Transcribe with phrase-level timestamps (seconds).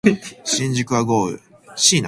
[0.43, 1.37] 新宿は豪雨